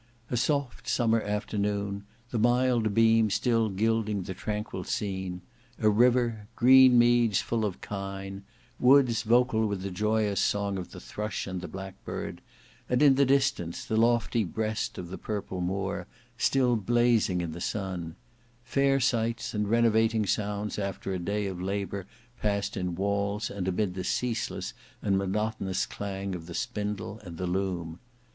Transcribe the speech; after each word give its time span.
A 0.31 0.35
soft 0.37 0.87
summer 0.87 1.21
afternoon; 1.21 2.05
the 2.31 2.39
mild 2.39 2.95
beam 2.95 3.29
still 3.29 3.69
gilding 3.69 4.23
the 4.23 4.33
tranquil 4.33 4.83
scene; 4.83 5.41
a 5.79 5.91
river, 5.91 6.47
green 6.55 6.97
meads 6.97 7.39
full 7.39 7.63
of 7.63 7.81
kine, 7.81 8.41
woods 8.79 9.21
vocal 9.21 9.67
with 9.67 9.83
the 9.83 9.91
joyous 9.91 10.39
song 10.39 10.79
of 10.79 10.89
the 10.89 10.99
thrush 10.99 11.45
and 11.45 11.61
the 11.61 11.67
blackbird; 11.67 12.41
and 12.89 13.03
in 13.03 13.13
the 13.13 13.27
distance, 13.27 13.85
the 13.85 13.95
lofty 13.95 14.43
breast 14.43 14.97
of 14.97 15.09
the 15.09 15.19
purple 15.19 15.61
moor, 15.61 16.07
still 16.35 16.75
blazing 16.75 17.39
in 17.39 17.51
the 17.51 17.61
sun: 17.61 18.15
fair 18.63 18.99
sights 18.99 19.53
and 19.53 19.69
renovating 19.69 20.25
sounds 20.25 20.79
after 20.79 21.13
a 21.13 21.19
day 21.19 21.45
of 21.45 21.61
labour 21.61 22.07
passed 22.41 22.75
in 22.75 22.95
walls 22.95 23.51
and 23.51 23.67
amid 23.67 23.93
the 23.93 24.03
ceaseless 24.03 24.73
and 25.03 25.15
monotonous 25.19 25.85
clang 25.85 26.33
of 26.33 26.47
the 26.47 26.55
spindle 26.55 27.19
and 27.23 27.37
the 27.37 27.45
loom. 27.45 27.99